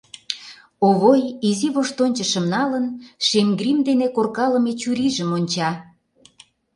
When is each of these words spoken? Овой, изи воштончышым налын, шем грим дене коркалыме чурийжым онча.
Овой, 0.87 1.21
изи 1.49 1.69
воштончышым 1.75 2.45
налын, 2.55 2.85
шем 3.27 3.47
грим 3.59 3.79
дене 3.87 4.07
коркалыме 4.15 4.71
чурийжым 4.81 5.29
онча. 5.37 5.69